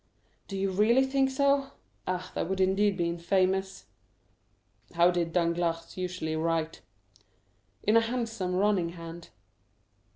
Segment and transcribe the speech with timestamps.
[0.47, 1.73] "Do you really think so?
[2.07, 3.85] Ah, that would indeed be infamous."
[4.95, 6.81] "How did Danglars usually write?"
[7.83, 9.29] "In a handsome, running hand."